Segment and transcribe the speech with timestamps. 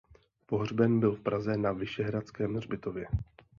[0.45, 3.07] Pohřben byl v Praze na Vyšehradském hřbitově.